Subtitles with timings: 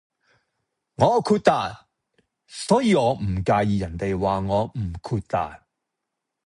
[0.95, 1.87] 我豁達，
[2.47, 5.67] 所以我唔介意人地話我唔豁達